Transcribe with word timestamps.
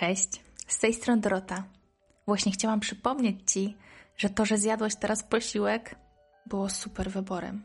Cześć, 0.00 0.44
z 0.66 0.78
tej 0.78 0.94
strony 0.94 1.20
Dorota. 1.20 1.64
Właśnie 2.26 2.52
chciałam 2.52 2.80
przypomnieć 2.80 3.52
Ci, 3.52 3.76
że 4.16 4.30
to, 4.30 4.44
że 4.44 4.58
zjadłeś 4.58 4.96
teraz 4.96 5.22
posiłek, 5.22 5.94
było 6.46 6.68
super 6.68 7.10
wyborem. 7.10 7.64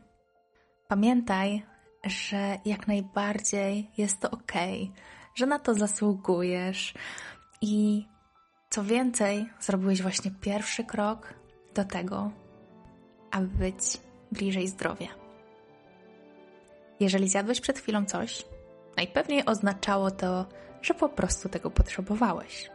Pamiętaj, 0.88 1.66
że 2.04 2.58
jak 2.64 2.88
najbardziej 2.88 3.90
jest 3.98 4.20
to 4.20 4.30
ok, 4.30 4.52
że 5.34 5.46
na 5.46 5.58
to 5.58 5.74
zasługujesz 5.74 6.94
i 7.60 8.06
co 8.70 8.84
więcej, 8.84 9.46
zrobiłeś 9.60 10.02
właśnie 10.02 10.30
pierwszy 10.30 10.84
krok 10.84 11.34
do 11.74 11.84
tego, 11.84 12.30
aby 13.30 13.46
być 13.46 13.78
bliżej 14.32 14.68
zdrowia. 14.68 15.08
Jeżeli 17.00 17.28
zjadłeś 17.28 17.60
przed 17.60 17.78
chwilą 17.78 18.04
coś, 18.04 18.44
najpewniej 18.96 19.46
oznaczało 19.46 20.10
to, 20.10 20.46
że 20.82 20.94
po 20.94 21.08
prostu 21.08 21.48
tego 21.48 21.70
potrzebowałeś. 21.70 22.70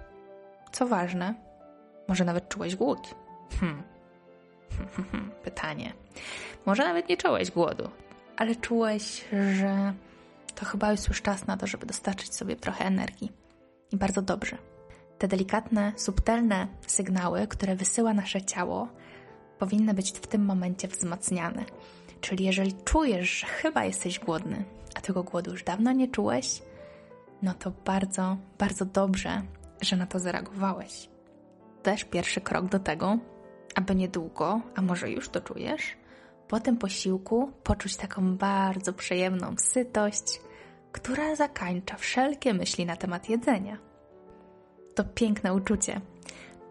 Co 0.71 0.87
ważne, 0.87 1.33
może 2.07 2.25
nawet 2.25 2.49
czułeś 2.49 2.75
głód. 2.75 3.15
Hmm. 3.59 3.83
Pytanie. 5.43 5.93
Może 6.65 6.83
nawet 6.83 7.09
nie 7.09 7.17
czułeś 7.17 7.51
głodu, 7.51 7.89
ale 8.37 8.55
czułeś, 8.55 9.25
że 9.57 9.93
to 10.55 10.65
chyba 10.65 10.91
już 10.91 11.07
już 11.07 11.21
czas 11.21 11.47
na 11.47 11.57
to, 11.57 11.67
żeby 11.67 11.85
dostarczyć 11.85 12.35
sobie 12.35 12.55
trochę 12.55 12.85
energii. 12.85 13.31
I 13.91 13.97
bardzo 13.97 14.21
dobrze. 14.21 14.57
Te 15.17 15.27
delikatne, 15.27 15.93
subtelne 15.95 16.67
sygnały, 16.87 17.47
które 17.47 17.75
wysyła 17.75 18.13
nasze 18.13 18.41
ciało, 18.41 18.87
powinny 19.59 19.93
być 19.93 20.11
w 20.11 20.27
tym 20.27 20.45
momencie 20.45 20.87
wzmacniane. 20.87 21.65
Czyli 22.21 22.45
jeżeli 22.45 22.73
czujesz, 22.85 23.39
że 23.39 23.47
chyba 23.47 23.85
jesteś 23.85 24.19
głodny, 24.19 24.63
a 24.95 25.01
tego 25.01 25.23
głodu 25.23 25.51
już 25.51 25.63
dawno 25.63 25.91
nie 25.91 26.07
czułeś, 26.07 26.61
no 27.41 27.53
to 27.53 27.71
bardzo, 27.85 28.37
bardzo 28.59 28.85
dobrze, 28.85 29.41
że 29.81 29.95
na 29.95 30.05
to 30.05 30.19
zareagowałeś. 30.19 31.09
Też 31.83 32.03
pierwszy 32.03 32.41
krok 32.41 32.65
do 32.65 32.79
tego, 32.79 33.17
aby 33.75 33.95
niedługo, 33.95 34.61
a 34.75 34.81
może 34.81 35.11
już 35.11 35.29
to 35.29 35.41
czujesz, 35.41 35.97
po 36.47 36.59
tym 36.59 36.77
posiłku 36.77 37.51
poczuć 37.63 37.95
taką 37.95 38.37
bardzo 38.37 38.93
przyjemną 38.93 39.55
sytość, 39.57 40.41
która 40.91 41.35
zakańcza 41.35 41.97
wszelkie 41.97 42.53
myśli 42.53 42.85
na 42.85 42.95
temat 42.95 43.29
jedzenia. 43.29 43.77
To 44.95 45.03
piękne 45.03 45.53
uczucie. 45.53 46.01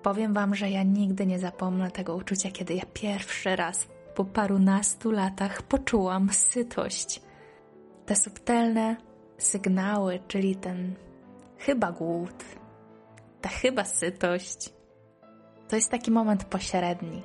Powiem 0.02 0.34
Wam, 0.34 0.54
że 0.54 0.70
ja 0.70 0.82
nigdy 0.82 1.26
nie 1.26 1.38
zapomnę 1.38 1.90
tego 1.90 2.16
uczucia, 2.16 2.50
kiedy 2.50 2.74
ja 2.74 2.82
pierwszy 2.94 3.56
raz 3.56 3.88
po 4.14 4.24
parunastu 4.24 5.10
latach 5.10 5.62
poczułam 5.62 6.32
sytość. 6.32 7.22
Te 8.06 8.16
subtelne 8.16 8.96
sygnały, 9.42 10.18
czyli 10.28 10.56
ten 10.56 10.94
chyba 11.58 11.92
głód, 11.92 12.44
ta 13.40 13.48
chyba 13.48 13.84
sytość. 13.84 14.70
To 15.68 15.76
jest 15.76 15.90
taki 15.90 16.10
moment 16.10 16.44
pośredni. 16.44 17.22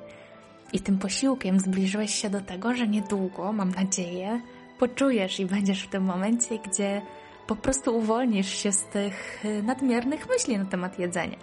I 0.72 0.80
tym 0.80 0.98
posiłkiem 0.98 1.60
zbliżyłeś 1.60 2.14
się 2.14 2.30
do 2.30 2.40
tego, 2.40 2.74
że 2.74 2.88
niedługo, 2.88 3.52
mam 3.52 3.70
nadzieję, 3.70 4.40
poczujesz 4.78 5.40
i 5.40 5.46
będziesz 5.46 5.82
w 5.82 5.90
tym 5.90 6.02
momencie, 6.02 6.58
gdzie 6.58 7.02
po 7.46 7.56
prostu 7.56 7.96
uwolnisz 7.96 8.48
się 8.48 8.72
z 8.72 8.84
tych 8.84 9.44
y, 9.44 9.62
nadmiernych 9.62 10.28
myśli 10.28 10.58
na 10.58 10.64
temat 10.64 10.98
jedzenia. 10.98 11.36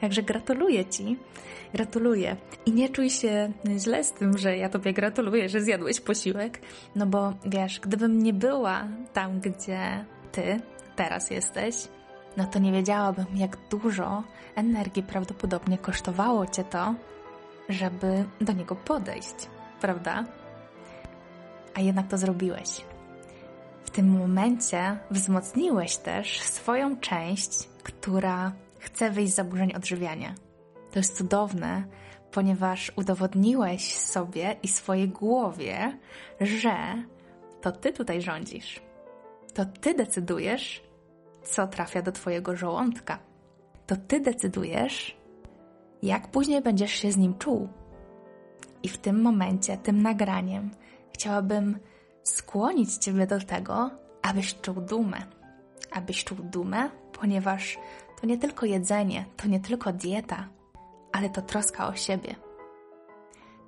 Także 0.00 0.22
gratuluję 0.22 0.84
Ci, 0.84 1.18
gratuluję. 1.74 2.36
I 2.66 2.72
nie 2.72 2.88
czuj 2.88 3.10
się 3.10 3.52
źle 3.78 4.04
z 4.04 4.12
tym, 4.12 4.38
że 4.38 4.56
ja 4.56 4.68
Tobie 4.68 4.92
gratuluję, 4.92 5.48
że 5.48 5.60
zjadłeś 5.60 6.00
posiłek, 6.00 6.60
no 6.96 7.06
bo 7.06 7.32
wiesz, 7.46 7.80
gdybym 7.80 8.22
nie 8.22 8.32
była 8.32 8.88
tam, 9.12 9.40
gdzie 9.40 10.04
Ty 10.36 10.60
teraz 10.96 11.30
jesteś, 11.30 11.88
no 12.36 12.44
to 12.44 12.58
nie 12.58 12.72
wiedziałabym, 12.72 13.26
jak 13.34 13.56
dużo 13.70 14.22
energii 14.54 15.02
prawdopodobnie 15.02 15.78
kosztowało 15.78 16.46
Cię 16.46 16.64
to, 16.64 16.94
żeby 17.68 18.24
do 18.40 18.52
niego 18.52 18.76
podejść, 18.76 19.34
prawda? 19.80 20.24
A 21.74 21.80
jednak 21.80 22.08
to 22.08 22.18
zrobiłeś. 22.18 22.84
W 23.84 23.90
tym 23.90 24.18
momencie 24.18 24.98
wzmocniłeś 25.10 25.96
też 25.96 26.40
swoją 26.40 26.96
część, 26.96 27.68
która 27.82 28.52
chce 28.78 29.10
wyjść 29.10 29.32
z 29.32 29.36
zaburzeń 29.36 29.72
odżywiania. 29.74 30.34
To 30.92 30.98
jest 30.98 31.16
cudowne, 31.16 31.84
ponieważ 32.32 32.92
udowodniłeś 32.96 33.94
sobie 33.94 34.56
i 34.62 34.68
swojej 34.68 35.08
głowie, 35.08 35.98
że 36.40 36.76
to 37.60 37.72
ty 37.72 37.92
tutaj 37.92 38.22
rządzisz. 38.22 38.85
To 39.56 39.64
ty 39.64 39.94
decydujesz, 39.94 40.82
co 41.42 41.66
trafia 41.66 42.02
do 42.02 42.12
twojego 42.12 42.56
żołądka. 42.56 43.18
To 43.86 43.96
ty 43.96 44.20
decydujesz, 44.20 45.16
jak 46.02 46.30
później 46.30 46.62
będziesz 46.62 46.90
się 46.90 47.12
z 47.12 47.16
nim 47.16 47.38
czuł. 47.38 47.68
I 48.82 48.88
w 48.88 48.98
tym 48.98 49.22
momencie, 49.22 49.76
tym 49.76 50.02
nagraniem, 50.02 50.70
chciałabym 51.14 51.78
skłonić 52.22 52.96
Ciebie 52.96 53.26
do 53.26 53.40
tego, 53.40 53.90
abyś 54.22 54.60
czuł 54.60 54.74
dumę. 54.74 55.18
Abyś 55.92 56.24
czuł 56.24 56.38
dumę, 56.38 56.90
ponieważ 57.12 57.78
to 58.20 58.26
nie 58.26 58.38
tylko 58.38 58.66
jedzenie, 58.66 59.24
to 59.36 59.48
nie 59.48 59.60
tylko 59.60 59.92
dieta, 59.92 60.48
ale 61.12 61.30
to 61.30 61.42
troska 61.42 61.88
o 61.88 61.94
siebie. 61.94 62.34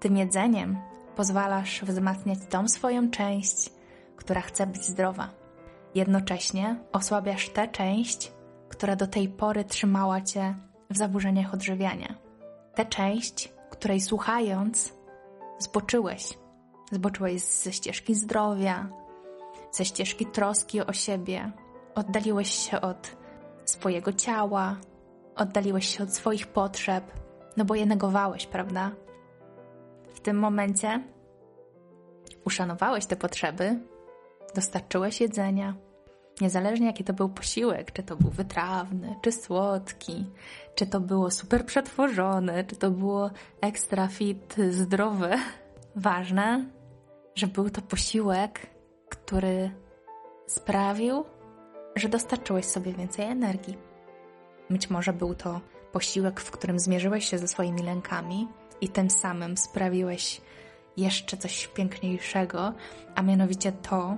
Tym 0.00 0.16
jedzeniem 0.16 0.76
pozwalasz 1.16 1.84
wzmacniać 1.84 2.38
tą 2.50 2.68
swoją 2.68 3.10
część, 3.10 3.70
która 4.16 4.40
chce 4.40 4.66
być 4.66 4.84
zdrowa. 4.84 5.47
Jednocześnie 5.94 6.76
osłabiasz 6.92 7.48
tę 7.48 7.68
część, 7.68 8.32
która 8.68 8.96
do 8.96 9.06
tej 9.06 9.28
pory 9.28 9.64
trzymała 9.64 10.20
cię 10.20 10.54
w 10.90 10.96
zaburzeniach 10.96 11.54
odżywiania. 11.54 12.14
Tę 12.74 12.86
część, 12.86 13.52
której 13.70 14.00
słuchając 14.00 14.92
zboczyłeś. 15.58 16.38
Zboczyłeś 16.92 17.42
ze 17.42 17.72
ścieżki 17.72 18.14
zdrowia, 18.14 18.88
ze 19.72 19.84
ścieżki 19.84 20.26
troski 20.26 20.80
o 20.80 20.92
siebie. 20.92 21.52
Oddaliłeś 21.94 22.50
się 22.50 22.80
od 22.80 23.16
swojego 23.64 24.12
ciała, 24.12 24.76
oddaliłeś 25.36 25.96
się 25.96 26.04
od 26.04 26.14
swoich 26.14 26.46
potrzeb, 26.46 27.04
no 27.56 27.64
bo 27.64 27.74
je 27.74 27.86
negowałeś, 27.86 28.46
prawda? 28.46 28.90
W 30.14 30.20
tym 30.20 30.38
momencie 30.38 31.04
uszanowałeś 32.44 33.06
te 33.06 33.16
potrzeby, 33.16 33.80
dostarczyłeś 34.54 35.20
jedzenia, 35.20 35.74
niezależnie 36.40 36.86
jaki 36.86 37.04
to 37.04 37.12
był 37.12 37.28
posiłek, 37.28 37.92
czy 37.92 38.02
to 38.02 38.16
był 38.16 38.30
wytrawny, 38.30 39.16
czy 39.22 39.32
słodki, 39.32 40.26
czy 40.74 40.86
to 40.86 41.00
było 41.00 41.30
super 41.30 41.66
przetworzone, 41.66 42.64
czy 42.64 42.76
to 42.76 42.90
było 42.90 43.30
extra 43.60 44.08
fit, 44.08 44.56
zdrowe. 44.70 45.36
Ważne, 45.96 46.64
że 47.34 47.46
był 47.46 47.70
to 47.70 47.82
posiłek, 47.82 48.66
który 49.08 49.70
sprawił, 50.46 51.24
że 51.96 52.08
dostarczyłeś 52.08 52.64
sobie 52.64 52.92
więcej 52.92 53.24
energii. 53.24 53.78
Być 54.70 54.90
może 54.90 55.12
był 55.12 55.34
to 55.34 55.60
posiłek, 55.92 56.40
w 56.40 56.50
którym 56.50 56.78
zmierzyłeś 56.78 57.28
się 57.28 57.38
ze 57.38 57.48
swoimi 57.48 57.82
lękami 57.82 58.48
i 58.80 58.88
tym 58.88 59.10
samym 59.10 59.56
sprawiłeś 59.56 60.40
jeszcze 60.96 61.36
coś 61.36 61.66
piękniejszego, 61.66 62.72
a 63.14 63.22
mianowicie 63.22 63.72
to, 63.72 64.16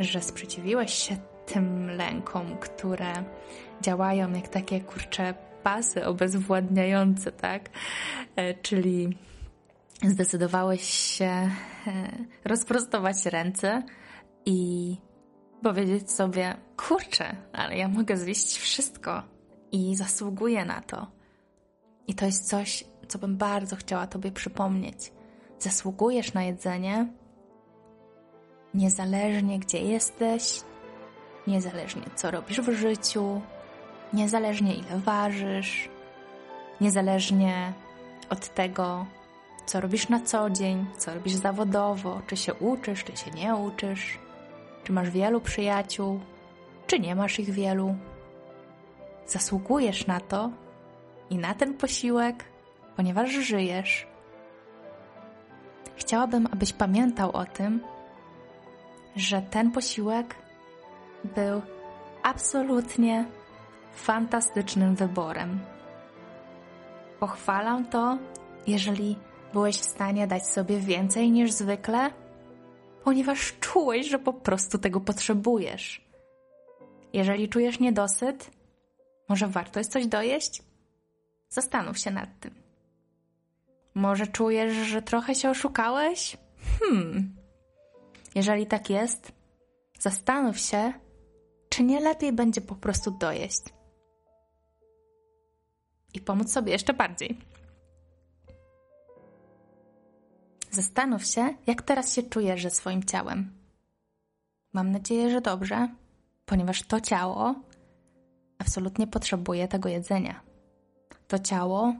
że 0.00 0.22
sprzeciwiłeś 0.22 0.94
się 0.94 1.16
tym 1.46 1.90
lękom, 1.90 2.56
które 2.58 3.12
działają 3.80 4.32
jak 4.32 4.48
takie 4.48 4.80
kurcze 4.80 5.34
pasy 5.62 6.06
obezwładniające, 6.06 7.32
tak? 7.32 7.70
E, 8.36 8.54
czyli 8.54 9.18
zdecydowałeś 10.02 10.82
się 10.84 11.24
e, 11.24 11.50
rozprostować 12.44 13.26
ręce 13.26 13.82
i 14.46 14.96
powiedzieć 15.62 16.10
sobie: 16.10 16.56
Kurczę, 16.76 17.36
ale 17.52 17.76
ja 17.76 17.88
mogę 17.88 18.16
zjeść 18.16 18.58
wszystko 18.58 19.22
i 19.72 19.96
zasługuję 19.96 20.64
na 20.64 20.80
to. 20.80 21.06
I 22.06 22.14
to 22.14 22.26
jest 22.26 22.48
coś, 22.48 22.84
co 23.08 23.18
bym 23.18 23.36
bardzo 23.36 23.76
chciała 23.76 24.06
Tobie 24.06 24.32
przypomnieć. 24.32 25.12
Zasługujesz 25.58 26.34
na 26.34 26.42
jedzenie, 26.42 27.08
niezależnie 28.74 29.58
gdzie 29.58 29.78
jesteś, 29.78 30.60
niezależnie 31.46 32.02
co 32.14 32.30
robisz 32.30 32.60
w 32.60 32.72
życiu, 32.72 33.40
niezależnie 34.12 34.74
ile 34.74 34.98
ważysz, 34.98 35.88
niezależnie 36.80 37.72
od 38.30 38.54
tego, 38.54 39.06
co 39.66 39.80
robisz 39.80 40.08
na 40.08 40.20
co 40.20 40.50
dzień, 40.50 40.86
co 40.98 41.14
robisz 41.14 41.34
zawodowo, 41.34 42.20
czy 42.26 42.36
się 42.36 42.54
uczysz, 42.54 43.04
czy 43.04 43.16
się 43.16 43.30
nie 43.30 43.54
uczysz, 43.54 44.18
czy 44.84 44.92
masz 44.92 45.10
wielu 45.10 45.40
przyjaciół, 45.40 46.20
czy 46.86 47.00
nie 47.00 47.14
masz 47.14 47.38
ich 47.38 47.50
wielu. 47.50 47.94
Zasługujesz 49.26 50.06
na 50.06 50.20
to 50.20 50.50
i 51.30 51.38
na 51.38 51.54
ten 51.54 51.74
posiłek, 51.74 52.44
ponieważ 52.96 53.30
żyjesz. 53.30 54.06
Chciałabym, 55.96 56.48
abyś 56.52 56.72
pamiętał 56.72 57.30
o 57.30 57.44
tym, 57.44 57.80
że 59.16 59.42
ten 59.42 59.70
posiłek 59.70 60.34
był 61.24 61.62
absolutnie 62.22 63.24
fantastycznym 63.94 64.94
wyborem. 64.94 65.60
Pochwalam 67.20 67.86
to, 67.86 68.18
jeżeli 68.66 69.16
byłeś 69.52 69.76
w 69.76 69.84
stanie 69.84 70.26
dać 70.26 70.46
sobie 70.46 70.78
więcej 70.78 71.30
niż 71.30 71.52
zwykle, 71.52 72.10
ponieważ 73.04 73.54
czułeś, 73.60 74.08
że 74.08 74.18
po 74.18 74.32
prostu 74.32 74.78
tego 74.78 75.00
potrzebujesz. 75.00 76.04
Jeżeli 77.12 77.48
czujesz 77.48 77.80
niedosyt, 77.80 78.50
może 79.28 79.46
warto 79.46 79.80
jest 79.80 79.92
coś 79.92 80.06
dojeść? 80.06 80.62
Zastanów 81.48 81.98
się 81.98 82.10
nad 82.10 82.40
tym. 82.40 82.54
Może 83.94 84.26
czujesz, 84.26 84.72
że 84.72 85.02
trochę 85.02 85.34
się 85.34 85.50
oszukałeś? 85.50 86.36
Hmm. 86.80 87.33
Jeżeli 88.34 88.66
tak 88.66 88.90
jest, 88.90 89.32
zastanów 90.00 90.58
się, 90.58 90.92
czy 91.68 91.82
nie 91.82 92.00
lepiej 92.00 92.32
będzie 92.32 92.60
po 92.60 92.74
prostu 92.74 93.10
dojeść 93.10 93.62
i 96.14 96.20
pomóc 96.20 96.52
sobie 96.52 96.72
jeszcze 96.72 96.94
bardziej. 96.94 97.38
Zastanów 100.70 101.24
się, 101.24 101.54
jak 101.66 101.82
teraz 101.82 102.14
się 102.14 102.22
czujesz 102.22 102.62
ze 102.62 102.70
swoim 102.70 103.04
ciałem. 103.04 103.52
Mam 104.72 104.90
nadzieję, 104.90 105.30
że 105.30 105.40
dobrze, 105.40 105.88
ponieważ 106.46 106.82
to 106.82 107.00
ciało 107.00 107.54
absolutnie 108.58 109.06
potrzebuje 109.06 109.68
tego 109.68 109.88
jedzenia. 109.88 110.40
To 111.28 111.38
ciało 111.38 111.94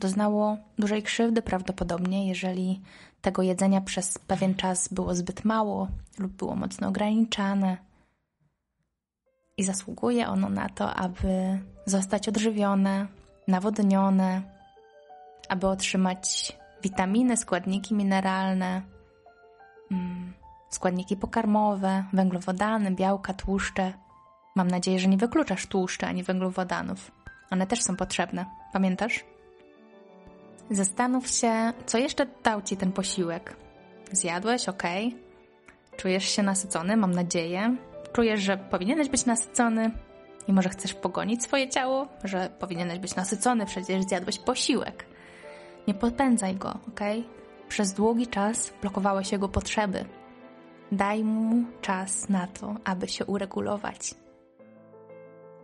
doznało 0.00 0.56
dużej 0.78 1.02
krzywdy 1.02 1.42
prawdopodobnie, 1.42 2.28
jeżeli 2.28 2.82
tego 3.20 3.42
jedzenia 3.42 3.80
przez 3.80 4.18
pewien 4.18 4.54
czas 4.54 4.88
było 4.88 5.14
zbyt 5.14 5.44
mało 5.44 5.88
lub 6.18 6.32
było 6.32 6.56
mocno 6.56 6.88
ograniczane. 6.88 7.76
I 9.56 9.64
zasługuje 9.64 10.28
ono 10.28 10.48
na 10.48 10.68
to, 10.68 10.94
aby 10.94 11.58
zostać 11.86 12.28
odżywione, 12.28 13.06
nawodnione, 13.48 14.42
aby 15.48 15.66
otrzymać 15.66 16.58
witaminy, 16.82 17.36
składniki 17.36 17.94
mineralne, 17.94 18.82
mm, 19.90 20.32
składniki 20.70 21.16
pokarmowe, 21.16 22.04
węglowodany, 22.12 22.90
białka, 22.90 23.34
tłuszcze. 23.34 23.92
Mam 24.54 24.68
nadzieję, 24.68 24.98
że 24.98 25.08
nie 25.08 25.16
wykluczasz 25.16 25.66
tłuszczy 25.66 26.06
ani 26.06 26.22
węglowodanów. 26.22 27.10
One 27.50 27.66
też 27.66 27.82
są 27.82 27.96
potrzebne. 27.96 28.46
Pamiętasz? 28.72 29.24
Zastanów 30.70 31.28
się, 31.28 31.72
co 31.86 31.98
jeszcze 31.98 32.26
dał 32.44 32.62
ci 32.62 32.76
ten 32.76 32.92
posiłek. 32.92 33.56
Zjadłeś, 34.12 34.68
ok. 34.68 34.82
Czujesz 35.96 36.24
się 36.24 36.42
nasycony, 36.42 36.96
mam 36.96 37.10
nadzieję. 37.10 37.76
Czujesz, 38.12 38.40
że 38.40 38.56
powinieneś 38.56 39.08
być 39.08 39.26
nasycony 39.26 39.90
i 40.48 40.52
może 40.52 40.68
chcesz 40.68 40.94
pogonić 40.94 41.42
swoje 41.42 41.68
ciało, 41.68 42.08
że 42.24 42.50
powinieneś 42.58 42.98
być 42.98 43.16
nasycony, 43.16 43.66
przecież 43.66 44.04
zjadłeś 44.04 44.38
posiłek. 44.38 45.06
Nie 45.88 45.94
podpędzaj 45.94 46.56
go, 46.56 46.70
ok? 46.70 47.00
Przez 47.68 47.92
długi 47.92 48.26
czas 48.26 48.72
blokowałeś 48.80 49.32
jego 49.32 49.48
potrzeby. 49.48 50.04
Daj 50.92 51.24
mu 51.24 51.64
czas 51.80 52.28
na 52.28 52.46
to, 52.46 52.74
aby 52.84 53.08
się 53.08 53.24
uregulować. 53.24 54.14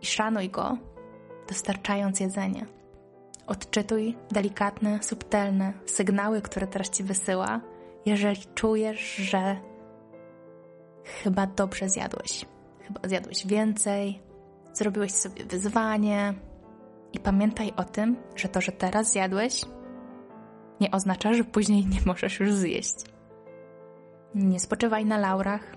I 0.01 0.05
szanuj 0.05 0.49
go, 0.49 0.77
dostarczając 1.47 2.19
jedzenie. 2.19 2.65
Odczytuj 3.47 4.15
delikatne, 4.31 5.03
subtelne 5.03 5.73
sygnały, 5.85 6.41
które 6.41 6.67
teraz 6.67 6.89
ci 6.89 7.03
wysyła, 7.03 7.61
jeżeli 8.05 8.41
czujesz, 8.55 9.15
że 9.15 9.55
chyba 11.03 11.47
dobrze 11.47 11.89
zjadłeś. 11.89 12.45
Chyba 12.87 13.07
zjadłeś 13.07 13.47
więcej, 13.47 14.19
zrobiłeś 14.73 15.11
sobie 15.11 15.45
wyzwanie. 15.45 16.33
I 17.13 17.19
pamiętaj 17.19 17.73
o 17.77 17.83
tym, 17.83 18.17
że 18.35 18.49
to, 18.49 18.61
że 18.61 18.71
teraz 18.71 19.11
zjadłeś, 19.11 19.61
nie 20.81 20.91
oznacza, 20.91 21.33
że 21.33 21.43
później 21.43 21.85
nie 21.85 21.99
możesz 22.05 22.39
już 22.39 22.53
zjeść. 22.53 22.95
Nie 24.35 24.59
spoczywaj 24.59 25.05
na 25.05 25.17
laurach. 25.17 25.75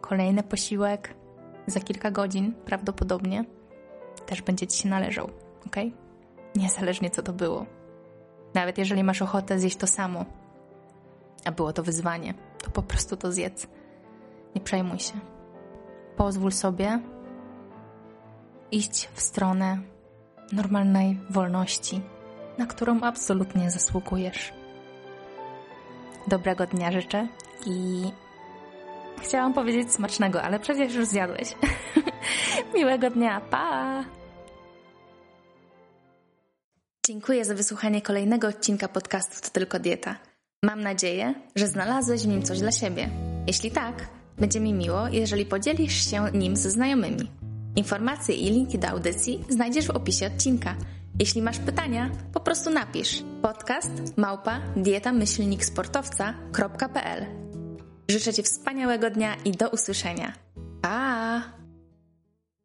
Kolejny 0.00 0.42
posiłek 0.42 1.14
za 1.66 1.80
kilka 1.80 2.10
godzin 2.10 2.54
prawdopodobnie 2.64 3.44
też 4.26 4.42
będzie 4.42 4.66
ci 4.66 4.82
się 4.82 4.88
należał, 4.88 5.30
ok? 5.66 5.76
Niezależnie 6.56 7.10
co 7.10 7.22
to 7.22 7.32
było. 7.32 7.66
Nawet 8.54 8.78
jeżeli 8.78 9.04
masz 9.04 9.22
ochotę 9.22 9.58
zjeść 9.58 9.76
to 9.76 9.86
samo, 9.86 10.24
a 11.44 11.52
było 11.52 11.72
to 11.72 11.82
wyzwanie, 11.82 12.34
to 12.64 12.70
po 12.70 12.82
prostu 12.82 13.16
to 13.16 13.32
zjedz. 13.32 13.66
Nie 14.54 14.60
przejmuj 14.60 14.98
się. 14.98 15.14
Pozwól 16.16 16.52
sobie 16.52 17.00
iść 18.70 19.08
w 19.14 19.20
stronę 19.20 19.78
normalnej 20.52 21.20
wolności 21.30 22.02
na 22.58 22.66
którą 22.66 23.00
absolutnie 23.00 23.70
zasługujesz. 23.70 24.52
Dobrego 26.28 26.66
dnia 26.66 26.92
życzę 26.92 27.28
i 27.66 28.04
chciałam 29.22 29.54
powiedzieć 29.54 29.92
smacznego, 29.92 30.42
ale 30.42 30.60
przecież 30.60 30.94
już 30.94 31.06
zjadłeś. 31.06 31.54
Miłego 32.74 33.10
dnia, 33.10 33.40
pa! 33.40 34.04
Dziękuję 37.06 37.44
za 37.44 37.54
wysłuchanie 37.54 38.02
kolejnego 38.02 38.48
odcinka 38.48 38.88
podcastu 38.88 39.40
To 39.42 39.50
Tylko 39.50 39.78
Dieta. 39.78 40.16
Mam 40.64 40.80
nadzieję, 40.80 41.34
że 41.56 41.66
znalazłeś 41.66 42.22
w 42.22 42.26
nim 42.26 42.42
coś 42.42 42.58
dla 42.58 42.72
siebie. 42.72 43.08
Jeśli 43.46 43.70
tak, 43.70 44.08
będzie 44.38 44.60
mi 44.60 44.74
miło, 44.74 45.08
jeżeli 45.08 45.46
podzielisz 45.46 46.10
się 46.10 46.24
nim 46.34 46.56
ze 46.56 46.70
znajomymi. 46.70 47.30
Informacje 47.76 48.34
i 48.34 48.50
linki 48.50 48.78
do 48.78 48.88
audycji 48.88 49.44
znajdziesz 49.48 49.86
w 49.86 49.90
opisie 49.90 50.26
odcinka– 50.26 50.76
jeśli 51.18 51.42
masz 51.42 51.58
pytania, 51.58 52.10
po 52.32 52.40
prostu 52.40 52.70
napisz 52.70 53.22
podcast 53.42 53.90
małpa 54.16 54.60
dietamyślniksportowca.pl 54.76 57.26
Życzę 58.10 58.34
Ci 58.34 58.42
wspaniałego 58.42 59.10
dnia 59.10 59.36
i 59.44 59.52
do 59.52 59.68
usłyszenia. 59.68 60.32